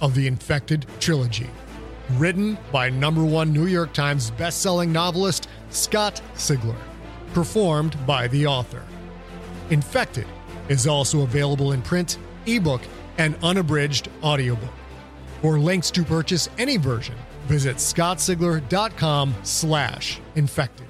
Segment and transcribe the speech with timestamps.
[0.00, 1.48] of the Infected trilogy.
[2.12, 6.76] Written by number one New York Times bestselling novelist Scott Sigler.
[7.34, 8.82] Performed by the author.
[9.70, 10.26] Infected
[10.68, 12.82] is also available in print, ebook,
[13.18, 14.72] and unabridged audiobook.
[15.42, 17.14] For links to purchase any version,
[17.46, 20.86] visit scottsigler.com slash infected.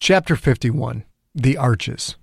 [0.00, 1.04] Chapter 51
[1.34, 2.16] The Arches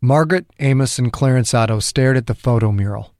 [0.00, 3.14] Margaret, Amos, and Clarence Otto stared at the photo mural.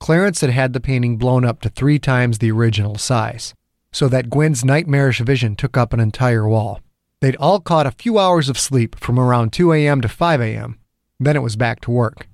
[0.00, 3.54] Clarence had had the painting blown up to three times the original size,
[3.92, 6.80] so that Gwen's nightmarish vision took up an entire wall.
[7.20, 10.00] They'd all caught a few hours of sleep from around 2 a.m.
[10.00, 10.78] to 5 a.m.,
[11.20, 12.28] then it was back to work.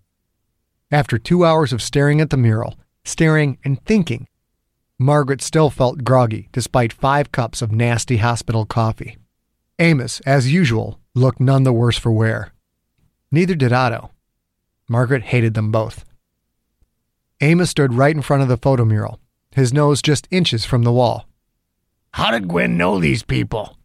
[0.90, 4.28] After two hours of staring at the mural, staring and thinking,
[4.98, 9.18] Margaret still felt groggy despite five cups of nasty hospital coffee.
[9.78, 12.52] Amos, as usual, looked none the worse for wear.
[13.32, 14.10] Neither did Otto.
[14.88, 16.04] Margaret hated them both.
[17.40, 19.18] Amos stood right in front of the photo mural,
[19.50, 21.26] his nose just inches from the wall.
[22.12, 23.78] How did Gwen know these people?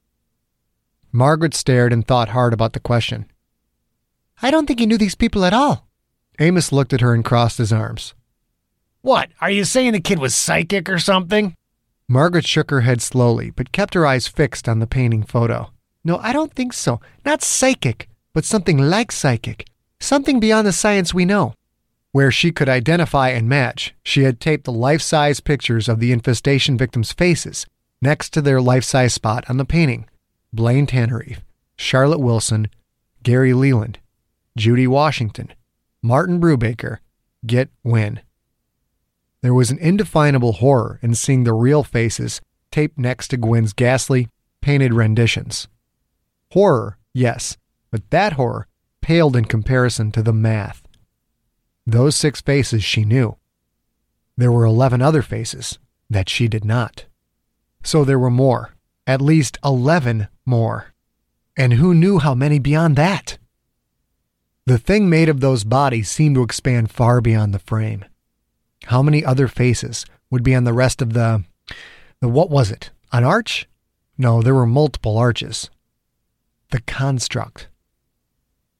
[1.14, 3.26] Margaret stared and thought hard about the question.
[4.42, 5.88] I don't think he knew these people at all.
[6.40, 8.14] Amos looked at her and crossed his arms.
[9.02, 11.56] What, are you saying the kid was psychic or something?
[12.10, 15.72] Margaret shook her head slowly, but kept her eyes fixed on the painting photo.
[16.04, 17.00] No, I don't think so.
[17.26, 19.68] Not psychic, but something like psychic.
[20.00, 21.56] Something beyond the science we know.
[22.12, 26.12] Where she could identify and match, she had taped the life size pictures of the
[26.12, 27.66] infestation victims' faces
[28.00, 30.08] next to their life size spot on the painting
[30.54, 31.40] Blaine Tanarive,
[31.78, 32.70] Charlotte Wilson,
[33.24, 33.98] Gary Leland,
[34.56, 35.52] Judy Washington,
[36.04, 37.00] Martin Brubaker,
[37.44, 38.20] Get Win.
[39.42, 44.30] There was an indefinable horror in seeing the real faces taped next to Gwen's ghastly,
[44.62, 45.68] painted renditions.
[46.52, 47.58] Horror, yes,
[47.98, 48.68] but that horror
[49.02, 50.88] paled in comparison to the math.
[51.88, 53.38] Those six faces she knew.
[54.36, 55.80] There were 11 other faces
[56.12, 57.06] that she did not.
[57.84, 58.76] So there were more,
[59.08, 60.94] at least 11 more.
[61.58, 63.40] And who knew how many beyond that?
[64.68, 68.06] The thing made of those bodies seemed to expand far beyond the frame.
[68.84, 71.44] How many other faces would be on the rest of the.
[72.22, 72.92] the what was it?
[73.12, 73.68] An arch?
[74.20, 75.72] No, there were multiple arches.
[76.70, 77.70] The construct.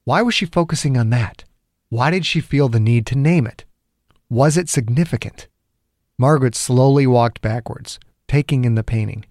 [0.08, 1.44] Why was she focusing on that?
[1.90, 3.66] Why did she feel the need to name it?
[4.30, 5.50] Was it significant?
[6.18, 9.26] Margaret slowly walked backwards, taking in the painting.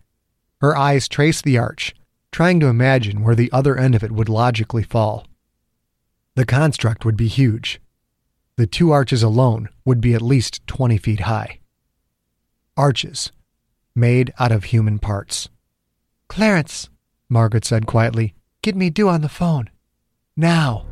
[0.60, 1.94] Her eyes traced the arch,
[2.30, 5.26] trying to imagine where the other end of it would logically fall.
[6.34, 7.80] The construct would be huge.
[8.56, 11.60] The two arches alone would be at least 20 feet high.
[12.76, 13.32] Arches,
[13.94, 15.48] made out of human parts.
[16.28, 16.90] Clarence,
[17.30, 19.70] Margaret said quietly, get me Dew on the phone.
[20.38, 20.84] Now.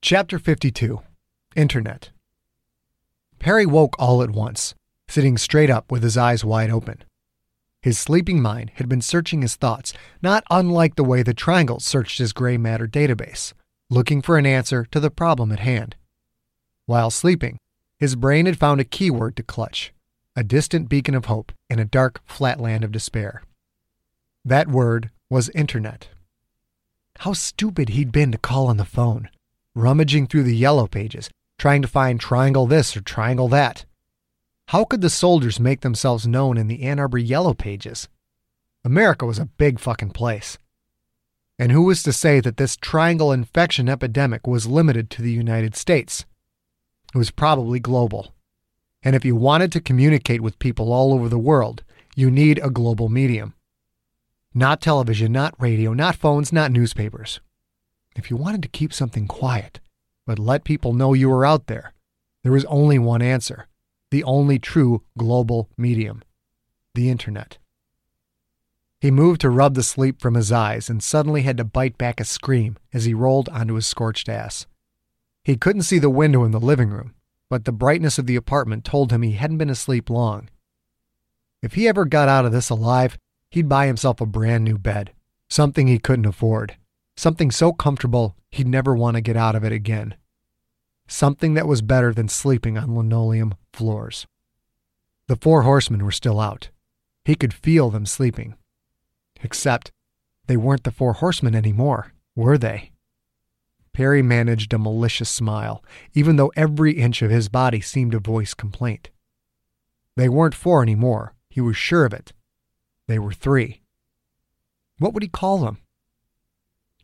[0.00, 1.02] Chapter 52
[1.54, 2.10] Internet
[3.38, 4.74] Perry woke all at once,
[5.06, 7.04] sitting straight up with his eyes wide open.
[7.82, 9.92] His sleeping mind had been searching his thoughts,
[10.22, 13.52] not unlike the way the triangle searched his gray matter database,
[13.90, 15.96] looking for an answer to the problem at hand.
[16.86, 17.58] While sleeping,
[18.00, 19.92] his brain had found a keyword to clutch,
[20.34, 23.42] a distant beacon of hope in a dark flatland of despair.
[24.42, 26.08] That word was Internet.
[27.18, 29.28] How stupid he'd been to call on the phone,
[29.74, 33.84] rummaging through the yellow pages, trying to find triangle this or triangle that.
[34.68, 38.08] How could the soldiers make themselves known in the Ann Arbor Yellow Pages?
[38.82, 40.56] America was a big fucking place.
[41.58, 45.76] And who was to say that this triangle infection epidemic was limited to the United
[45.76, 46.24] States?
[47.14, 48.34] It was probably global.
[49.02, 51.82] And if you wanted to communicate with people all over the world,
[52.14, 53.54] you need a global medium.
[54.54, 57.40] Not television, not radio, not phones, not newspapers.
[58.16, 59.80] If you wanted to keep something quiet,
[60.26, 61.92] but let people know you were out there,
[62.42, 63.66] there was only one answer
[64.10, 66.22] the only true global medium
[66.94, 67.58] the internet.
[69.00, 72.20] He moved to rub the sleep from his eyes and suddenly had to bite back
[72.20, 74.66] a scream as he rolled onto his scorched ass.
[75.50, 77.12] He couldn't see the window in the living room,
[77.48, 80.48] but the brightness of the apartment told him he hadn't been asleep long.
[81.60, 83.18] If he ever got out of this alive,
[83.50, 85.10] he'd buy himself a brand new bed,
[85.48, 86.76] something he couldn't afford,
[87.16, 90.14] something so comfortable he'd never want to get out of it again,
[91.08, 94.28] something that was better than sleeping on linoleum floors.
[95.26, 96.70] The four horsemen were still out.
[97.24, 98.54] He could feel them sleeping.
[99.42, 99.90] Except
[100.46, 102.89] they weren't the four horsemen anymore, were they?
[103.92, 105.84] Perry managed a malicious smile,
[106.14, 109.10] even though every inch of his body seemed to voice complaint.
[110.16, 112.32] They weren't four anymore, he was sure of it.
[113.08, 113.82] They were three.
[114.98, 115.78] What would he call them?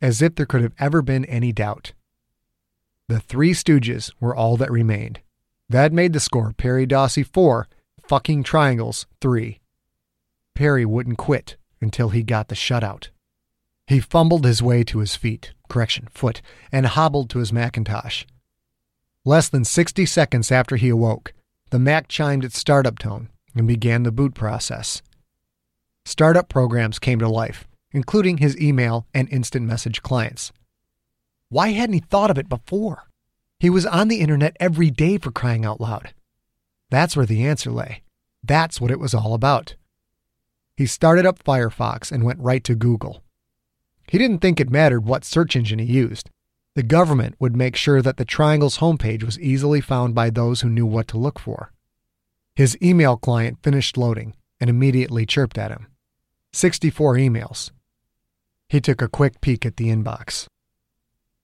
[0.00, 1.92] As if there could have ever been any doubt.
[3.08, 5.20] The Three Stooges were all that remained.
[5.68, 7.68] That made the score Perry Dawsey 4,
[8.06, 9.60] fucking triangles 3.
[10.54, 13.08] Perry wouldn't quit until he got the shutout.
[13.86, 16.42] He fumbled his way to his feet, correction, foot,
[16.72, 18.24] and hobbled to his Macintosh.
[19.24, 21.32] Less than 60 seconds after he awoke,
[21.70, 25.02] the Mac chimed its startup tone and began the boot process.
[26.04, 30.52] Startup programs came to life, including his email and instant message clients.
[31.48, 33.04] Why hadn't he thought of it before?
[33.58, 36.12] He was on the internet every day for crying out loud.
[36.90, 38.02] That's where the answer lay.
[38.44, 39.74] That's what it was all about.
[40.76, 43.22] He started up Firefox and went right to Google.
[44.08, 46.30] He didn't think it mattered what search engine he used.
[46.74, 50.68] The government would make sure that the Triangle's homepage was easily found by those who
[50.68, 51.72] knew what to look for.
[52.54, 55.86] His email client finished loading and immediately chirped at him.
[56.52, 57.70] 64 emails.
[58.68, 60.46] He took a quick peek at the inbox.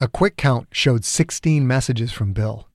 [0.00, 2.68] A quick count showed 16 messages from Bill.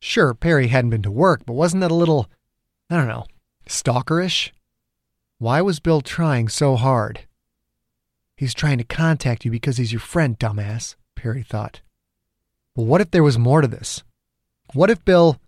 [0.00, 2.28] Sure, Perry hadn't been to work, but wasn't that a little,
[2.90, 3.26] I don't know,
[3.68, 4.50] stalkerish?
[5.38, 7.27] Why was Bill trying so hard?
[8.38, 11.80] He's trying to contact you because he's your friend, dumbass, Perry thought.
[12.76, 14.04] But what if there was more to this?
[14.74, 15.40] What if Bill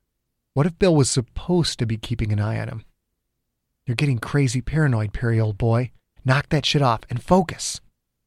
[0.55, 2.85] what if Bill was supposed to be keeping an eye on him?
[3.87, 5.93] You're getting crazy paranoid, Perry, old boy.
[6.25, 7.81] Knock that shit off and focus.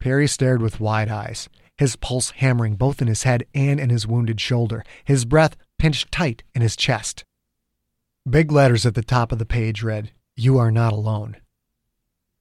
[0.00, 1.48] Perry stared with wide eyes,
[1.78, 6.10] his pulse hammering both in his head and in his wounded shoulder, his breath pinched
[6.12, 7.24] tight in his chest.
[8.28, 11.36] Big letters at the top of the page read, You are not alone.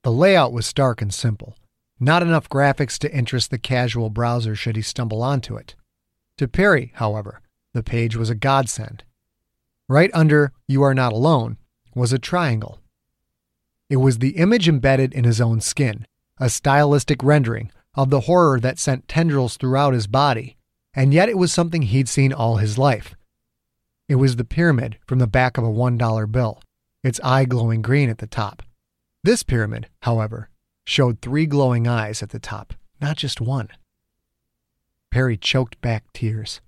[0.03, 1.55] The layout was stark and simple,
[1.99, 5.75] not enough graphics to interest the casual browser should he stumble onto it.
[6.38, 7.41] To Perry, however,
[7.73, 9.03] the page was a godsend.
[9.88, 11.57] Right under You Are Not Alone
[11.93, 12.79] was a triangle.
[13.89, 16.05] It was the image embedded in his own skin,
[16.38, 20.58] a stylistic rendering of the horror that sent tendrils throughout his body,
[20.93, 23.15] and yet it was something he'd seen all his life.
[24.08, 26.62] It was the pyramid from the back of a $1 bill,
[27.03, 28.62] its eye glowing green at the top.
[29.24, 30.50] This pyramid, however,
[30.86, 33.69] showed three glowing eyes at the top, not just one.
[35.12, 36.62] Perry choked back tears.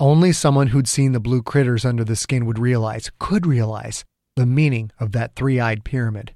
[0.00, 4.04] Only someone who'd seen the blue critters under the skin would realize, could realize,
[4.36, 6.34] the meaning of that three eyed pyramid.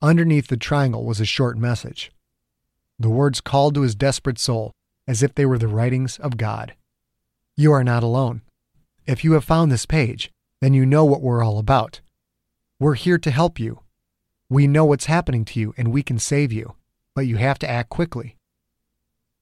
[0.00, 2.12] Underneath the triangle was a short message.
[3.00, 4.72] The words called to his desperate soul
[5.08, 6.74] as if they were the writings of God.
[7.56, 8.42] You are not alone.
[9.06, 12.00] If you have found this page, then you know what we're all about.
[12.78, 13.80] We're here to help you.
[14.48, 16.76] We know what's happening to you and we can save you,
[17.16, 18.36] but you have to act quickly.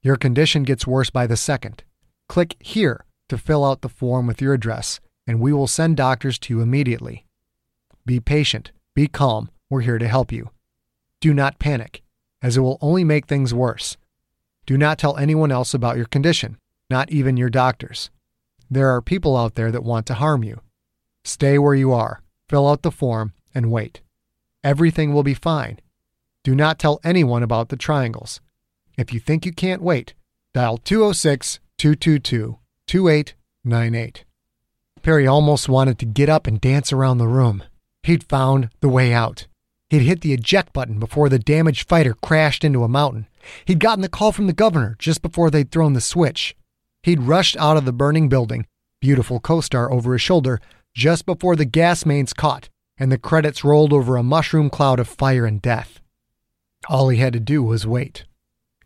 [0.01, 1.85] Your condition gets worse by the second.
[2.29, 6.39] Click here to fill out the form with your address, and we will send doctors
[6.39, 7.27] to you immediately.
[8.07, 10.51] Be patient, be calm, we're here to help you.
[11.21, 12.03] Do not panic,
[12.43, 13.97] as it will only make things worse.
[14.67, 16.59] Do not tell anyone else about your condition,
[16.91, 18.11] not even your doctors.
[18.71, 20.61] There are people out there that want to harm you.
[21.25, 24.01] Stay where you are, fill out the form, and wait.
[24.63, 25.81] Everything will be fine.
[26.43, 28.41] Do not tell anyone about the triangles.
[28.97, 30.15] If you think you can't wait,
[30.55, 34.25] dial 206 222 2898.
[35.03, 37.63] Perry almost wanted to get up and dance around the room.
[38.03, 39.47] He'd found the way out.
[39.91, 43.29] He'd hit the eject button before the damaged fighter crashed into a mountain.
[43.65, 46.57] He'd gotten the call from the governor just before they'd thrown the switch.
[47.03, 48.67] He'd rushed out of the burning building,
[49.01, 50.61] beautiful co star over his shoulder,
[50.95, 55.09] just before the gas mains caught and the credits rolled over a mushroom cloud of
[55.09, 56.01] fire and death.
[56.89, 58.25] All he had to do was wait.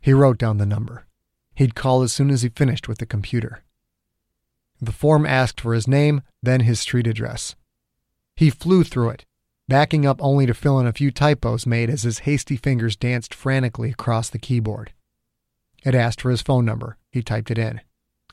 [0.01, 1.07] He wrote down the number.
[1.55, 3.63] He'd call as soon as he finished with the computer.
[4.81, 7.55] The form asked for his name, then his street address.
[8.35, 9.27] He flew through it,
[9.71, 13.33] backing up only to fill in a few typos made as his hasty fingers danced
[13.33, 14.93] frantically across the keyboard.
[15.85, 16.99] It asked for his phone number.
[17.13, 17.81] He typed it in.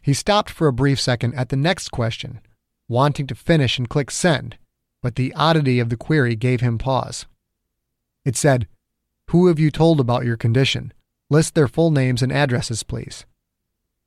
[0.02, 2.42] He stopped for a brief second at the next question,
[2.90, 4.58] wanting to finish and click send,
[5.04, 7.28] but the oddity of the query gave him pause.
[8.26, 8.68] It said,
[9.30, 10.92] Who have you told about your condition?
[11.30, 13.26] List their full names and addresses, please.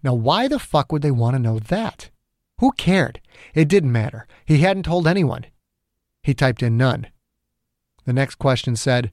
[0.03, 2.11] Now, why the fuck would they want to know that?
[2.59, 3.21] Who cared?
[3.55, 4.27] It didn't matter.
[4.45, 5.47] He hadn't told anyone.
[6.25, 7.07] He typed in none.
[8.05, 9.13] The next question said,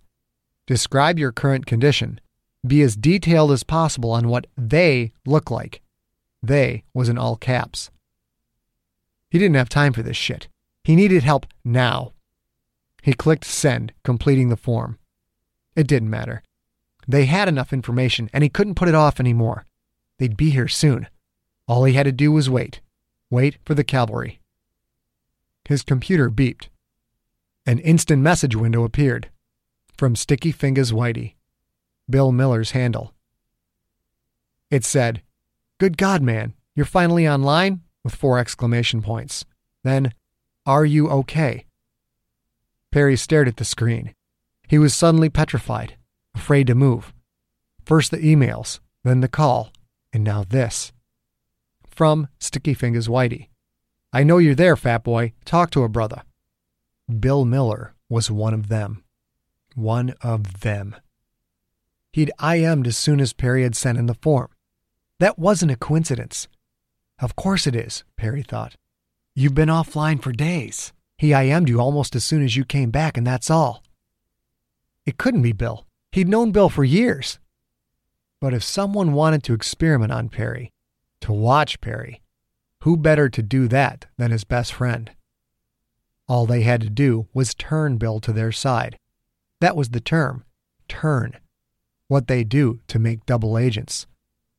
[0.65, 2.19] Describe your current condition.
[2.65, 5.81] Be as detailed as possible on what they look like.
[6.43, 7.89] They was in all caps.
[9.29, 10.47] He didn't have time for this shit.
[10.83, 12.13] He needed help now.
[13.01, 14.97] He clicked send, completing the form.
[15.75, 16.43] It didn't matter.
[17.07, 19.65] They had enough information, and he couldn't put it off anymore.
[20.17, 21.07] They'd be here soon.
[21.67, 22.81] All he had to do was wait.
[23.29, 24.39] Wait for the cavalry.
[25.65, 26.67] His computer beeped.
[27.67, 29.27] An instant message window appeared.
[29.97, 31.33] From Sticky Fingers Whitey.
[32.09, 33.13] Bill Miller's handle.
[34.71, 35.21] It said,
[35.77, 37.81] Good God, man, you're finally online?
[38.05, 39.43] With four exclamation points.
[39.83, 40.13] Then,
[40.65, 41.65] Are you okay?
[42.93, 44.15] Perry stared at the screen.
[44.69, 45.97] He was suddenly petrified,
[46.33, 47.11] afraid to move.
[47.83, 49.73] First the emails, then the call,
[50.13, 50.93] and now this.
[51.85, 53.49] From Sticky Fingers Whitey.
[54.13, 55.33] I know you're there, fat boy.
[55.43, 56.21] Talk to a brother.
[57.07, 59.03] Bill Miller was one of them.
[59.75, 60.95] One of them.
[62.11, 64.49] He'd IM'd as soon as Perry had sent in the form.
[65.19, 66.47] That wasn't a coincidence.
[67.19, 68.75] Of course it is, Perry thought.
[69.35, 70.93] You've been offline for days.
[71.17, 73.83] He IM'd you almost as soon as you came back, and that's all.
[75.05, 75.85] It couldn't be Bill.
[76.11, 77.39] He'd known Bill for years.
[78.41, 80.71] But if someone wanted to experiment on Perry,
[81.21, 82.21] to watch Perry,
[82.83, 85.11] who better to do that than his best friend?
[86.27, 88.97] All they had to do was turn Bill to their side.
[89.61, 90.43] That was the term
[90.87, 91.37] turn.
[92.07, 94.07] What they do to make double agents.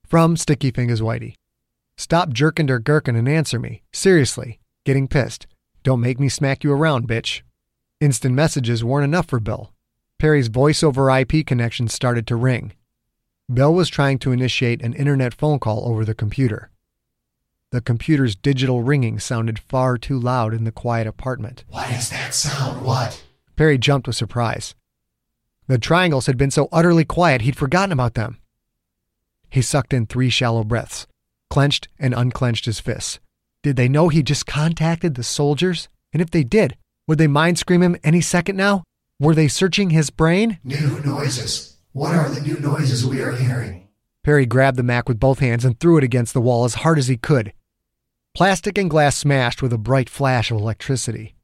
[0.07, 1.35] From Sticky Fingers Whitey.
[1.97, 3.83] Stop jerking der gherkin and answer me.
[3.93, 4.61] Seriously.
[4.85, 5.47] Getting pissed.
[5.83, 7.43] Don't make me smack you around, bitch.
[8.01, 9.73] Instant messages weren't enough for Bill.
[10.19, 12.73] Perry's voice over IP connection started to ring.
[13.53, 16.71] Bill was trying to initiate an internet phone call over the computer.
[17.71, 21.65] The computer's digital ringing sounded far too loud in the quiet apartment.
[21.69, 22.83] What is that sound?
[22.83, 23.23] What?
[23.57, 24.75] Perry jumped with surprise.
[25.67, 28.39] The triangles had been so utterly quiet he'd forgotten about them.
[29.51, 31.07] He sucked in three shallow breaths,
[31.51, 33.21] clenched and unclenched his fists.
[33.63, 35.89] Did they know he just contacted the soldiers?
[36.11, 36.75] And if they did,
[37.07, 38.83] would they mind scream him any second now?
[39.21, 40.59] Were they searching his brain?
[40.65, 41.77] New noises.
[41.93, 43.89] What are the new noises we are hearing?
[44.25, 46.99] Perry grabbed the Mac with both hands and threw it against the wall as hard
[46.99, 47.53] as he could.
[48.39, 51.35] Plastic and glass smashed with a bright flash of electricity.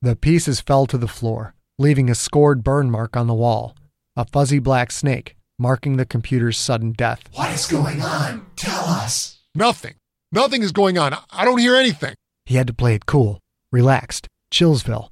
[0.00, 3.76] The pieces fell to the floor, leaving a scored burn mark on the wall,
[4.16, 7.20] a fuzzy black snake marking the computer's sudden death.
[7.34, 8.46] What is going on?
[8.56, 9.40] Tell us.
[9.54, 9.96] Nothing.
[10.32, 11.14] Nothing is going on.
[11.30, 12.14] I don't hear anything.
[12.46, 13.40] He had to play it cool,
[13.70, 15.10] relaxed, Chillsville.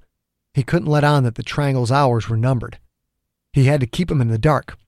[0.55, 2.78] He couldn't let on that the triangle's hours were numbered.
[3.52, 4.78] He had to keep him in the dark.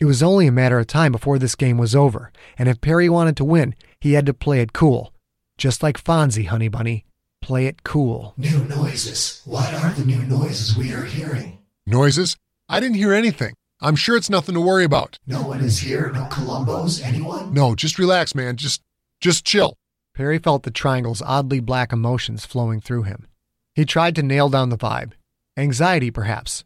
[0.00, 3.10] It was only a matter of time before this game was over, and if Perry
[3.10, 5.12] wanted to win, he had to play it cool,
[5.58, 7.04] Just like Fonzie, honey bunny.
[7.42, 8.32] Play it cool.
[8.36, 9.42] New noises.
[9.44, 11.58] What are the new noises we are hearing?
[11.84, 12.36] Noises?
[12.68, 13.54] I didn't hear anything.
[13.80, 15.18] I'm sure it's nothing to worry about.
[15.26, 16.12] No one is here.
[16.12, 17.02] No Columbos.
[17.02, 17.52] Anyone?
[17.52, 18.56] No, just relax, man.
[18.56, 18.82] Just
[19.20, 19.74] just chill.
[20.14, 23.26] Perry felt the triangle's oddly black emotions flowing through him.
[23.74, 25.12] He tried to nail down the vibe.
[25.56, 26.64] Anxiety, perhaps.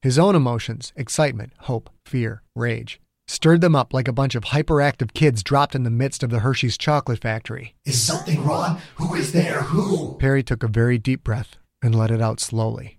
[0.00, 5.14] His own emotions, excitement, hope, fear, rage, stirred them up like a bunch of hyperactive
[5.14, 7.74] kids dropped in the midst of the Hershey's chocolate factory.
[7.84, 8.80] Is something wrong?
[8.96, 9.62] Who is there?
[9.62, 10.16] Who?
[10.18, 12.98] Perry took a very deep breath and let it out slowly,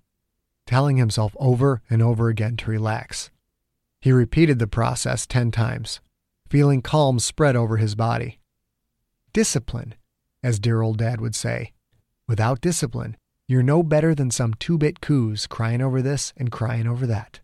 [0.66, 3.30] telling himself over and over again to relax.
[4.02, 6.02] He repeated the process ten times,
[6.50, 8.40] feeling calm spread over his body.
[9.32, 9.96] Discipline,
[10.44, 11.72] as dear old dad would say.
[12.28, 16.88] Without discipline, you're no better than some two bit coos crying over this and crying
[16.88, 17.40] over that.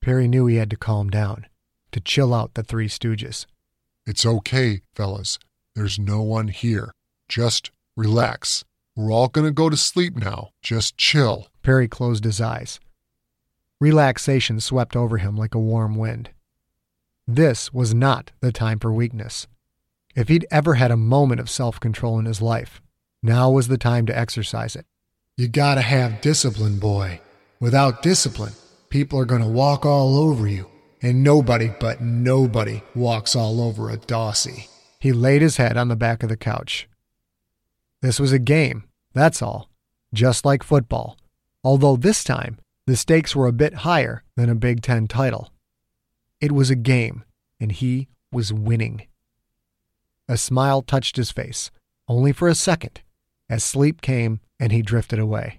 [0.00, 1.46] Perry knew he had to calm down,
[1.96, 3.46] to chill out the Three Stooges.
[4.06, 5.38] It's okay, fellas.
[5.74, 6.92] There's no one here.
[7.26, 8.66] Just relax.
[8.94, 10.50] We're all gonna go to sleep now.
[10.60, 11.48] Just chill.
[11.62, 12.80] Perry closed his eyes.
[13.80, 16.28] Relaxation swept over him like a warm wind.
[17.26, 19.46] This was not the time for weakness.
[20.14, 22.82] If he'd ever had a moment of self control in his life,
[23.22, 24.84] now was the time to exercise it.
[25.38, 27.22] You gotta have discipline, boy.
[27.58, 28.52] Without discipline,
[28.90, 30.66] people are gonna walk all over you.
[31.02, 34.68] And nobody but nobody walks all over a Dawsey.
[34.98, 36.88] He laid his head on the back of the couch.
[38.02, 38.84] This was a game,
[39.14, 39.68] that's all,
[40.12, 41.16] just like football,
[41.62, 45.50] although this time the stakes were a bit higher than a Big Ten title.
[46.40, 47.24] It was a game,
[47.58, 49.06] and he was winning.
[50.28, 51.70] A smile touched his face,
[52.08, 53.00] only for a second,
[53.48, 55.58] as sleep came and he drifted away.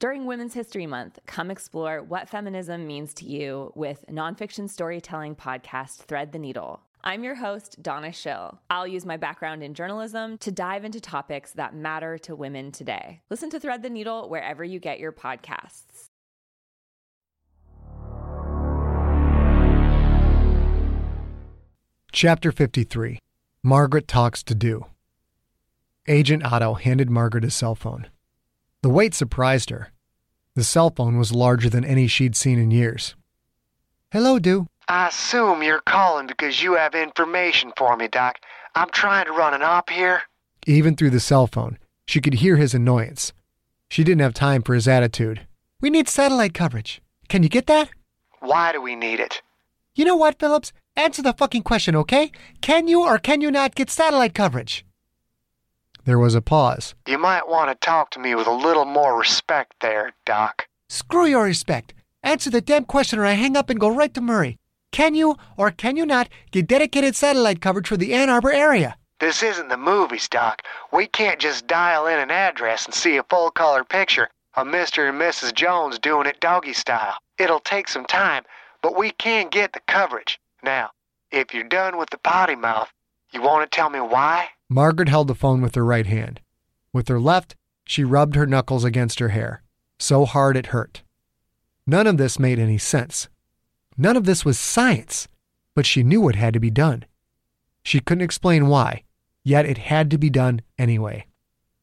[0.00, 6.04] During Women's History Month, come explore what feminism means to you with nonfiction storytelling podcast
[6.04, 6.82] Thread the Needle.
[7.02, 8.60] I'm your host, Donna Schill.
[8.70, 13.22] I'll use my background in journalism to dive into topics that matter to women today.
[13.28, 16.10] Listen to Thread the Needle wherever you get your podcasts.
[22.12, 23.18] Chapter 53
[23.64, 24.86] Margaret Talks to Dew.
[26.06, 28.06] Agent Otto handed Margaret his cell phone.
[28.82, 29.90] The weight surprised her.
[30.54, 33.16] The cell phone was larger than any she'd seen in years.
[34.12, 34.66] Hello, Dew.
[34.86, 38.36] I assume you're calling because you have information for me, Doc.
[38.74, 40.22] I'm trying to run an op here.
[40.66, 43.32] Even through the cell phone, she could hear his annoyance.
[43.90, 45.46] She didn't have time for his attitude.
[45.80, 47.02] We need satellite coverage.
[47.28, 47.90] Can you get that?
[48.40, 49.42] Why do we need it?
[49.94, 50.72] You know what, Phillips?
[50.96, 52.30] Answer the fucking question, okay?
[52.60, 54.84] Can you or can you not get satellite coverage?
[56.08, 56.94] There was a pause.
[57.06, 60.66] You might want to talk to me with a little more respect there, Doc.
[60.88, 61.92] Screw your respect.
[62.22, 64.56] Answer the damn question or I hang up and go right to Murray.
[64.90, 68.96] Can you or can you not get dedicated satellite coverage for the Ann Arbor area?
[69.20, 70.62] This isn't the movies, Doc.
[70.94, 74.30] We can't just dial in an address and see a full color picture.
[74.54, 75.10] of Mr.
[75.10, 75.52] and Mrs.
[75.52, 77.18] Jones doing it doggy style.
[77.36, 78.44] It'll take some time,
[78.80, 80.40] but we can get the coverage.
[80.62, 80.88] Now,
[81.30, 82.90] if you're done with the potty mouth,
[83.30, 84.48] you want to tell me why?
[84.70, 86.40] Margaret held the phone with her right hand.
[86.92, 89.62] With her left, she rubbed her knuckles against her hair,
[89.98, 91.02] so hard it hurt.
[91.86, 93.28] None of this made any sense.
[93.96, 95.26] None of this was science,
[95.74, 97.04] but she knew it had to be done.
[97.82, 99.04] She couldn't explain why,
[99.42, 101.26] yet it had to be done anyway.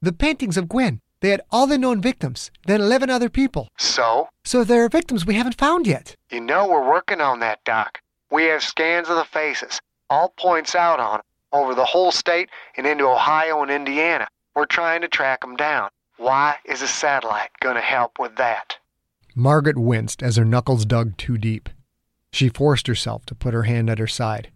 [0.01, 3.67] The paintings of Gwen, they had all the known victims, then 11 other people.
[3.79, 4.29] So?
[4.43, 6.15] So there are victims we haven't found yet.
[6.31, 7.99] You know we're working on that, Doc.
[8.29, 11.21] We have scans of the faces, all points out on 'em,
[11.55, 14.27] over the whole state and into Ohio and Indiana.
[14.55, 15.89] We're trying to track them down.
[16.17, 18.77] Why is a satellite going to help with that?
[19.35, 21.69] Margaret winced as her knuckles dug too deep.
[22.31, 24.51] She forced herself to put her hand at her side.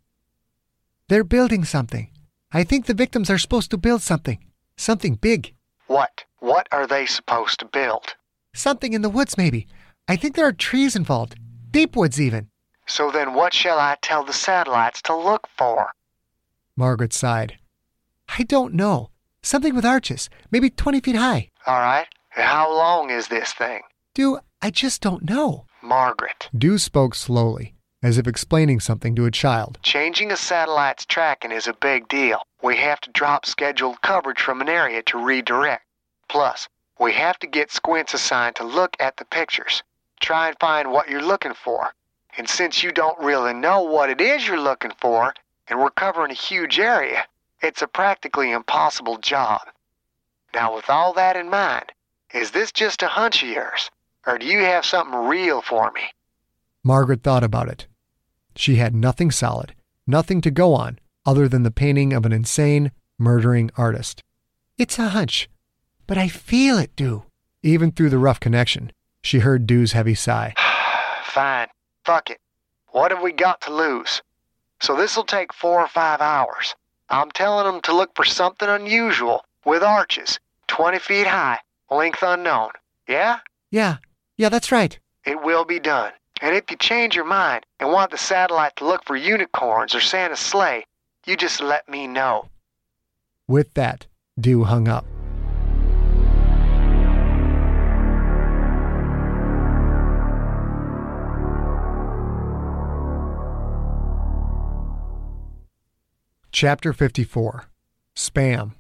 [1.10, 2.10] They're building something.
[2.52, 4.44] I think the victims are supposed to build something.
[4.78, 5.54] Something big.
[5.88, 6.24] What?
[6.40, 8.16] What are they supposed to build?
[8.54, 9.68] Something in the woods, maybe.
[10.08, 11.36] I think there are trees involved.
[11.72, 12.50] Deep woods, even.
[12.88, 15.92] So then what shall I tell the satellites to look for?
[16.80, 17.60] Margaret sighed.
[18.40, 19.10] I don't know.
[19.42, 21.50] Something with arches, maybe 20 feet high.
[21.68, 22.08] All right.
[22.30, 23.82] How long is this thing?
[24.14, 25.66] Dew I just don't know.
[25.82, 26.48] Margaret.
[26.58, 29.78] Dew spoke slowly, as if explaining something to a child.
[29.84, 32.44] Changing a satellite's tracking is a big deal.
[32.64, 35.84] We have to drop scheduled coverage from an area to redirect.
[36.30, 39.84] Plus, we have to get squints assigned to look at the pictures.
[40.22, 41.94] Try and find what you're looking for.
[42.38, 45.34] And since you don't really know what it is you're looking for,
[45.70, 47.26] and we're covering a huge area,
[47.62, 49.62] it's a practically impossible job.
[50.54, 51.92] Now, with all that in mind,
[52.34, 53.92] is this just a hunch of yours?
[54.26, 56.02] Or do you have something real for me?
[56.84, 57.88] Margaret thought about it.
[58.56, 59.76] She had nothing solid,
[60.08, 64.24] nothing to go on other than the painting of an insane, murdering artist.
[64.78, 65.50] It's a hunch,
[66.08, 67.24] but I feel it, Dew.
[67.62, 70.54] Even through the rough connection, she heard Dew's heavy sigh.
[71.24, 71.68] Fine.
[72.06, 72.40] Fuck it.
[72.88, 74.22] What have we got to lose?
[74.82, 76.76] So this'll take four or five hours.
[77.10, 82.72] I'm telling them to look for something unusual with arches, 20 feet high, length unknown.
[83.08, 83.40] Yeah?
[83.72, 83.98] Yeah,
[84.38, 84.98] yeah, that's right.
[85.26, 86.12] It will be done.
[86.42, 90.00] And if you change your mind and want the satellite to look for unicorns or
[90.00, 90.86] Santa's sleigh,
[91.26, 92.48] you just let me know.
[93.48, 94.08] With that,
[94.40, 95.06] Dew hung up.
[106.52, 107.66] Chapter 54
[108.16, 108.74] Spam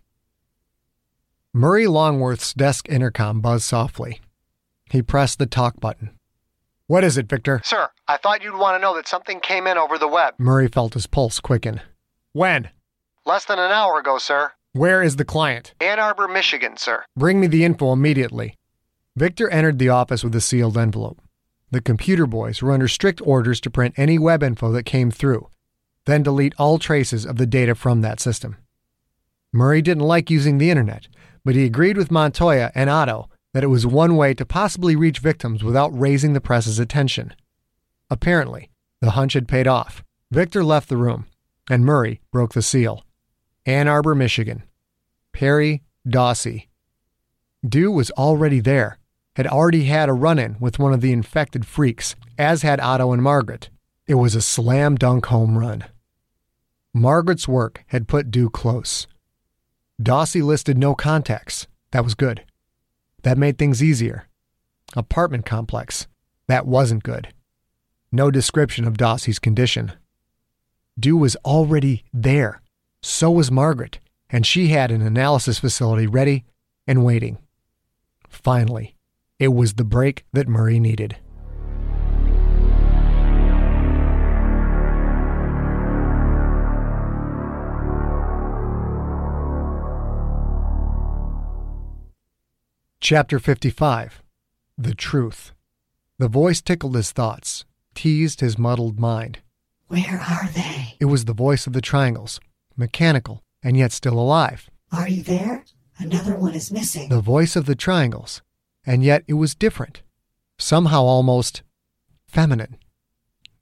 [1.53, 4.21] Murray Longworth's desk intercom buzzed softly.
[4.89, 6.09] He pressed the talk button.
[6.87, 7.61] What is it, Victor?
[7.63, 10.33] Sir, I thought you'd want to know that something came in over the web.
[10.39, 11.79] Murray felt his pulse quicken.
[12.33, 12.69] When?
[13.23, 14.51] Less than an hour ago, sir.
[14.73, 15.75] Where is the client?
[15.79, 17.05] Ann Arbor, Michigan, sir.
[17.15, 18.55] Bring me the info immediately.
[19.15, 21.21] Victor entered the office with a sealed envelope.
[21.69, 25.49] The computer boys were under strict orders to print any web info that came through,
[26.09, 28.57] then delete all traces of the data from that system.
[29.51, 31.07] Murray didn't like using the internet,
[31.43, 35.19] but he agreed with Montoya and Otto that it was one way to possibly reach
[35.19, 37.33] victims without raising the press's attention.
[38.09, 38.69] Apparently,
[39.01, 40.03] the hunch had paid off.
[40.31, 41.25] Victor left the room,
[41.69, 43.03] and Murray broke the seal.
[43.65, 44.63] Ann Arbor, Michigan.
[45.33, 46.67] Perry Dawsey.
[47.67, 48.97] Dew was already there,
[49.35, 53.11] had already had a run in with one of the infected freaks, as had Otto
[53.11, 53.69] and Margaret.
[54.07, 55.85] It was a slam dunk home run.
[56.93, 59.07] Margaret's work had put Dew close.
[60.01, 61.67] Dawsey listed no contacts.
[61.91, 62.43] That was good.
[63.23, 64.27] That made things easier.
[64.95, 66.07] Apartment complex.
[66.47, 67.33] That wasn't good.
[68.11, 69.91] No description of Dawsey's condition.
[70.99, 72.61] Dew was already there.
[73.01, 73.99] So was Margaret,
[74.29, 76.43] and she had an analysis facility ready
[76.87, 77.37] and waiting.
[78.27, 78.95] Finally,
[79.37, 81.17] it was the break that Murray needed.
[93.11, 94.21] Chapter 55
[94.77, 95.53] The Truth.
[96.19, 99.39] The voice tickled his thoughts, teased his muddled mind.
[99.87, 100.95] Where are they?
[100.99, 102.39] It was the voice of the triangles,
[102.77, 104.69] mechanical and yet still alive.
[104.91, 105.65] Are you there?
[105.97, 107.09] Another one is missing.
[107.09, 108.43] The voice of the triangles,
[108.85, 110.03] and yet it was different.
[110.59, 111.63] Somehow almost
[112.27, 112.77] feminine.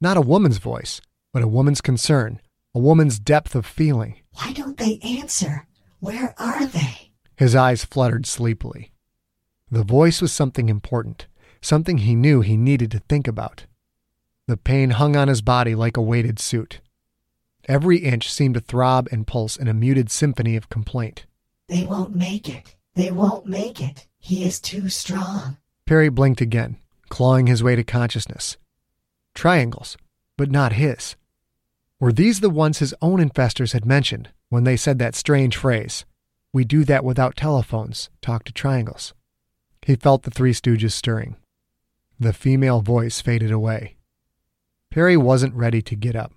[0.01, 0.99] Not a woman's voice,
[1.31, 2.41] but a woman's concern,
[2.75, 4.17] a woman's depth of feeling.
[4.33, 5.67] Why don't they answer?
[6.01, 7.11] Where are they?
[7.37, 8.91] His eyes fluttered sleepily.
[9.69, 11.27] The voice was something important,
[11.61, 13.65] something he knew he needed to think about.
[14.47, 16.79] The pain hung on his body like a weighted suit.
[17.67, 21.25] Every inch seemed to throb and pulse in a muted symphony of complaint.
[21.67, 22.75] They won't make it.
[22.95, 24.07] They won't make it.
[24.19, 25.57] He is too strong.
[25.85, 26.77] Perry blinked again,
[27.09, 28.55] clawing his way to consciousness.
[29.35, 29.97] Triangles,
[30.37, 31.17] but not his.
[31.99, 36.05] Were these the ones his own infestors had mentioned when they said that strange phrase,
[36.53, 39.13] We do that without telephones, talk to triangles?
[39.87, 41.37] He felt the Three Stooges stirring.
[42.19, 43.95] The female voice faded away.
[44.91, 46.33] Perry wasn't ready to get up.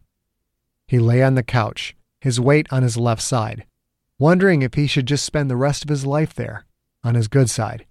[0.87, 3.67] He lay on the couch, his weight on his left side,
[4.21, 6.65] wondering if he should just spend the rest of his life there,
[7.03, 7.87] on his good side,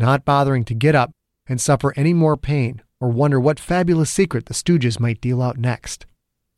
[0.00, 1.12] not bothering to get up
[1.46, 5.56] and suffer any more pain or wonder what fabulous secret the Stooges might deal out
[5.56, 6.06] next.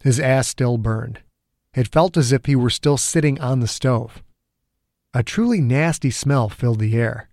[0.00, 1.20] His ass still burned.
[1.74, 4.22] It felt as if he were still sitting on the stove.
[5.12, 7.28] A truly nasty smell filled the air.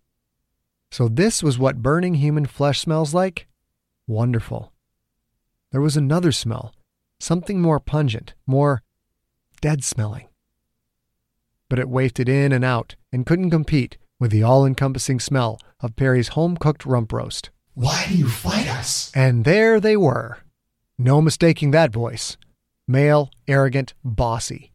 [0.94, 3.48] So, this was what burning human flesh smells like?
[4.06, 4.72] Wonderful.
[5.72, 6.72] There was another smell,
[7.20, 8.84] something more pungent, more
[9.60, 10.28] dead smelling.
[11.68, 15.96] But it wafted in and out and couldn't compete with the all encompassing smell of
[15.96, 17.50] Perry's home cooked rump roast.
[17.74, 19.12] Why do you fight us?
[19.16, 20.44] And there they were.
[21.00, 22.38] No mistaking that voice.
[22.88, 24.74] Male, arrogant, bossy.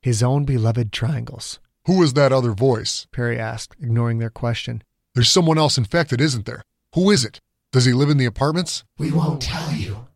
[0.00, 1.60] His own beloved triangles.
[1.84, 3.06] Who is that other voice?
[3.12, 4.82] Perry asked, ignoring their question.
[5.14, 6.62] There's someone else infected, isn't there?
[6.94, 7.40] Who is it?
[7.72, 8.84] Does he live in the apartments?
[8.98, 10.06] We won't tell you.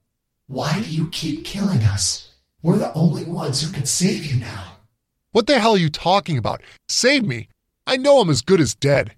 [0.46, 2.32] Why do you keep killing us?
[2.62, 4.78] We're the only ones who can save you now.
[5.32, 6.62] What the hell are you talking about?
[6.88, 7.48] Save me!
[7.86, 9.16] I know I'm as good as dead.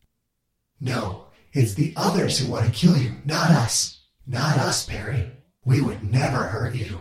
[0.81, 4.01] No, it's the others who want to kill you, not us.
[4.27, 5.31] Not us, Perry.
[5.65, 7.01] We would never hurt you.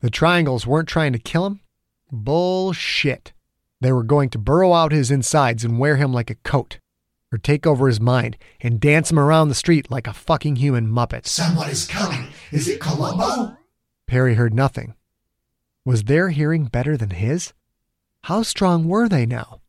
[0.00, 1.60] The triangles weren't trying to kill him?
[2.10, 3.32] Bullshit.
[3.80, 6.78] They were going to burrow out his insides and wear him like a coat,
[7.34, 10.86] or take over his mind and dance him around the street like a fucking human
[10.86, 11.26] muppet.
[11.26, 12.28] Someone is coming.
[12.52, 13.56] Is it Columbo?
[14.06, 14.94] Perry heard nothing.
[15.84, 17.52] Was their hearing better than his?
[18.22, 19.60] How strong were they now?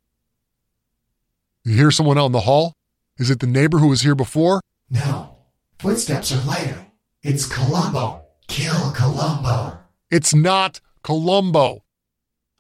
[1.64, 2.74] You hear someone out in the hall?
[3.18, 4.62] Is it the neighbor who was here before?
[4.92, 5.38] No.
[5.80, 6.86] Footsteps are lighter.
[7.24, 8.26] It's Columbo.
[8.48, 9.80] Kill Columbo.
[10.12, 11.84] It's not Columbo.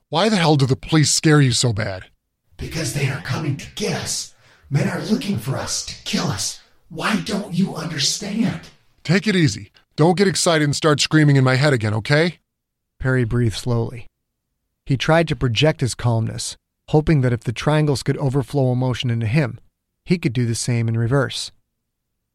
[0.09, 2.05] Why the hell do the police scare you so bad?
[2.57, 4.34] Because they are coming to get us.
[4.69, 6.59] Men are looking for us to kill us.
[6.89, 8.61] Why don't you understand?
[9.03, 9.71] Take it easy.
[9.95, 12.39] Don't get excited and start screaming in my head again, okay?
[12.99, 14.07] Perry breathed slowly.
[14.85, 16.57] He tried to project his calmness,
[16.89, 19.59] hoping that if the triangles could overflow emotion into him,
[20.03, 21.51] he could do the same in reverse.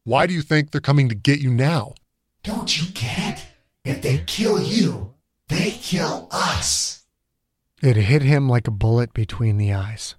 [0.03, 1.93] Why do you think they're coming to get you now?
[2.43, 3.45] Don't you get it?
[3.83, 5.13] If they kill you,
[5.47, 7.03] they kill us.
[7.81, 10.15] It hit him like a bullet between the eyes.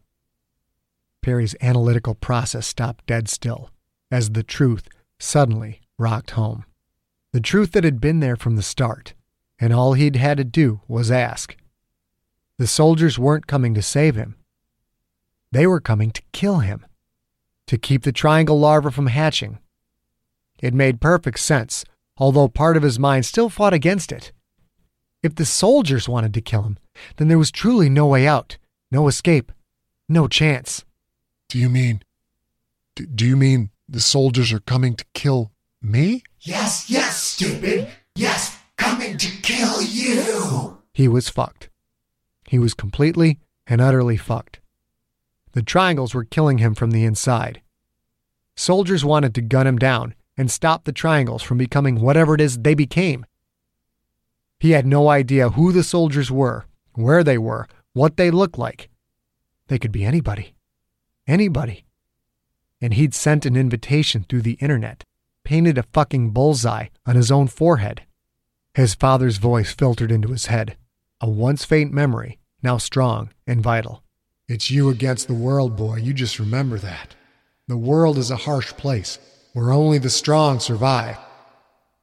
[1.23, 3.71] Perry's analytical process stopped dead still
[4.11, 6.65] as the truth suddenly rocked home.
[7.33, 9.15] The truth that had been there from the start,
[9.59, 11.57] and all he'd had to do was ask.
[12.59, 14.37] The soldiers weren't coming to save him.
[15.51, 16.85] They were coming to kill him,
[17.67, 19.59] to keep the triangle larva from hatching.
[20.61, 21.85] It made perfect sense,
[22.19, 24.33] although part of his mind still fought against it.
[25.23, 26.79] If the soldiers wanted to kill him,
[27.17, 28.59] then there was truly no way out,
[28.91, 29.53] no escape,
[30.09, 30.85] no chance.
[31.53, 32.01] Do you mean.
[32.97, 36.23] Do, do you mean the soldiers are coming to kill me?
[36.41, 37.89] Yes, yes, stupid.
[38.15, 40.79] Yes, coming to kill you.
[40.95, 41.69] He was fucked.
[42.49, 44.61] He was completely and utterly fucked.
[45.53, 47.61] The triangles were killing him from the inside.
[48.57, 52.61] Soldiers wanted to gun him down and stop the triangles from becoming whatever it is
[52.61, 53.27] they became.
[54.59, 58.89] He had no idea who the soldiers were, where they were, what they looked like.
[59.69, 60.55] They could be anybody.
[61.27, 61.85] Anybody.
[62.81, 65.05] And he'd sent an invitation through the internet,
[65.45, 68.03] painted a fucking bullseye on his own forehead.
[68.75, 70.77] His father's voice filtered into his head,
[71.21, 74.03] a once faint memory, now strong and vital.
[74.49, 75.97] It's you against the world, boy.
[75.97, 77.15] You just remember that.
[77.69, 79.19] The world is a harsh place
[79.53, 81.19] where only the strong survive.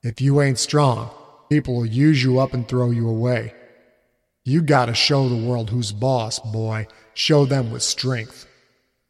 [0.01, 1.09] If you ain't strong,
[1.49, 3.53] people will use you up and throw you away.
[4.45, 6.87] You gotta show the world who's boss, boy.
[7.13, 8.47] Show them with strength.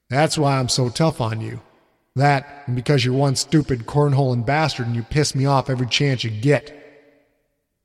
[0.10, 1.62] That's why I'm so tough on you.
[2.16, 6.24] That, and because you're one stupid cornholing bastard and you piss me off every chance
[6.24, 6.76] you get.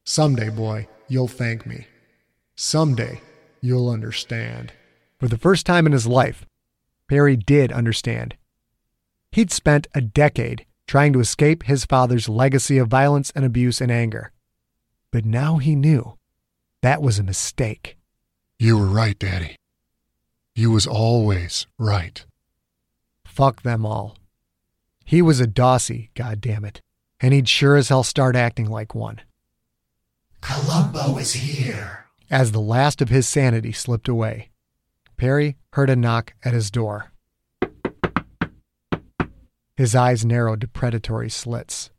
[0.05, 1.87] Someday, boy, you'll thank me.
[2.57, 3.21] Someday,
[3.61, 4.73] you'll understand.
[5.19, 6.47] For the first time in his life,
[7.09, 8.37] Perry did understand.
[9.33, 13.91] He'd spent a decade trying to escape his father's legacy of violence and abuse and
[13.91, 14.33] anger.
[15.11, 16.19] But now he knew
[16.83, 17.97] that was a mistake.
[18.59, 19.57] You were right, Daddy.
[20.55, 22.25] You was always right.
[23.25, 24.17] Fuck them all.
[25.05, 26.79] He was a Dawsey, goddammit,
[27.21, 29.21] and he'd sure as hell start acting like one.
[30.41, 32.07] Columbo is here.
[32.31, 34.51] As the last of his sanity slipped away,
[35.17, 37.13] Perry heard a knock at his door.
[39.77, 41.91] His eyes narrowed to predatory slits.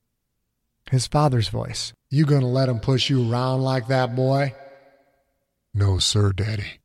[0.90, 1.94] His father's voice.
[2.10, 4.54] You gonna let him push you around like that, boy?
[5.74, 6.80] No, sir, Daddy.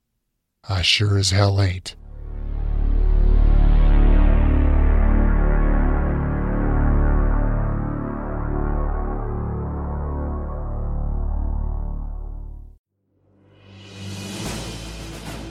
[0.69, 1.97] I sure as hell ain't.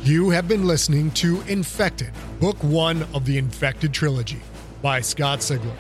[0.04, 4.42] You have been listening to Infected, Book One of the Infected Trilogy
[4.82, 5.76] by Scott Sigler.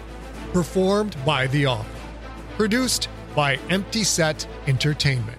[0.53, 1.89] Performed by The Author.
[2.55, 5.38] Produced by Empty Set Entertainment.